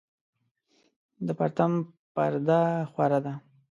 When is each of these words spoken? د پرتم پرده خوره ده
د 1.25 1.27
پرتم 1.39 1.71
پرده 2.13 2.61
خوره 2.91 3.19
ده 3.25 3.33